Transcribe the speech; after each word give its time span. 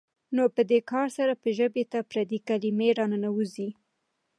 نو 0.35 0.43
په 0.55 0.61
دې 0.69 0.79
کار 0.91 1.07
سره 1.17 1.33
به 1.41 1.49
ژبې 1.57 1.83
ته 1.91 1.99
پردۍ 2.09 2.39
کلمې 2.47 2.89
راننوځي. 2.99 3.69